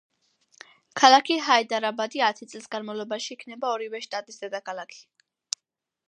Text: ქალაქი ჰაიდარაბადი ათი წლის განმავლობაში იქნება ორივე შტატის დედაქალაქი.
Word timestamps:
ქალაქი 1.01 1.35
ჰაიდარაბადი 1.49 2.23
ათი 2.29 2.47
წლის 2.53 2.65
განმავლობაში 2.75 3.29
იქნება 3.35 3.69
ორივე 3.75 4.01
შტატის 4.07 4.41
დედაქალაქი. 4.45 4.99